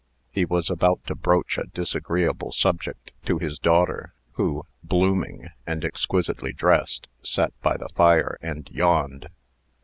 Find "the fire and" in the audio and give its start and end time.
7.77-8.67